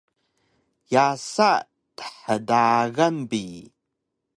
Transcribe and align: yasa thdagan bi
yasa 0.93 1.51
thdagan 1.97 3.15
bi 3.29 3.43